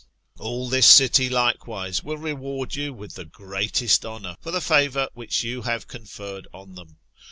All 0.39 0.67
this 0.67 0.87
city, 0.87 1.29
likewise, 1.29 2.03
will 2.03 2.17
reward 2.17 2.73
you 2.73 2.91
with 2.91 3.13
the 3.13 3.23
greatest 3.23 4.03
honour, 4.03 4.35
for 4.41 4.49
the 4.49 4.59
favour 4.59 5.09
which 5.13 5.43
you 5.43 5.61
have 5.61 5.87
conferred 5.87 6.47
on 6.51 6.73
them. 6.73 6.97